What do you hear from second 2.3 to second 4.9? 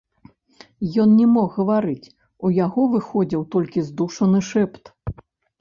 у яго выходзіў толькі здушаны шэпт.